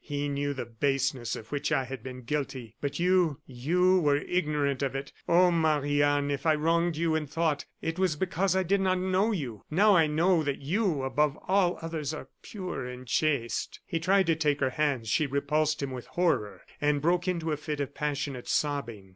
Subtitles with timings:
[0.03, 4.81] He knew the baseness of which I had been guilty; but you you were ignorant
[4.81, 5.13] of it.
[5.29, 5.51] Oh!
[5.51, 9.31] Marie Anne, if I wronged you in thought it was because I did not know
[9.31, 9.63] you.
[9.69, 14.35] Now I know that you, above all others, are pure and chaste." He tried to
[14.35, 18.47] take her hands; she repulsed him with horror; and broke into a fit of passionate
[18.47, 19.09] sobbing.